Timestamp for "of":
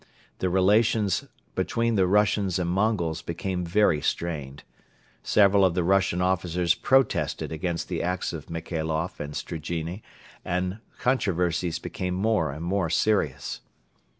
5.63-5.75, 8.33-8.49